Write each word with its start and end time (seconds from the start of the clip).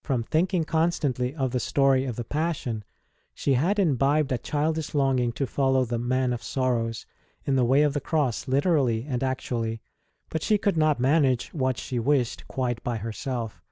From 0.00 0.22
thinking 0.22 0.64
constantly 0.64 1.34
of 1.34 1.50
the 1.50 1.60
story 1.60 2.06
of 2.06 2.16
the 2.16 2.24
Passion, 2.24 2.82
she 3.34 3.52
had 3.52 3.78
imbibed 3.78 4.32
a 4.32 4.38
childish 4.38 4.94
longing 4.94 5.32
to 5.32 5.46
follow 5.46 5.84
the 5.84 5.98
Man 5.98 6.32
of 6.32 6.42
Sorrows 6.42 7.04
in 7.44 7.56
the 7.56 7.64
Way 7.66 7.82
of 7.82 7.92
the 7.92 8.00
Cross 8.00 8.48
literally 8.48 9.04
and 9.06 9.22
actually; 9.22 9.82
but 10.30 10.42
she 10.42 10.56
could 10.56 10.78
not 10.78 10.96
ST. 10.96 11.02
ROSE 11.04 11.08
S 11.08 11.12
CHILDHOOD 11.12 11.20
49 11.20 11.22
manage 11.22 11.48
what 11.54 11.76
she 11.76 11.98
wished 11.98 12.48
quite 12.48 12.82
by 12.82 12.96
herself. 12.96 13.62